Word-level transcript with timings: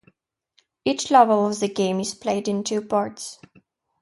Each 0.83 1.11
level 1.11 1.45
of 1.45 1.59
the 1.59 1.67
game 1.67 1.99
is 1.99 2.15
played 2.15 2.47
in 2.47 2.63
two 2.63 2.81
parts. 2.81 3.37